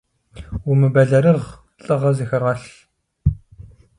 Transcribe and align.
Умыбэлэрыгъ, 0.69 1.47
лӏыгъэ 1.83 2.11
зыхэгъэлъ! 2.17 2.61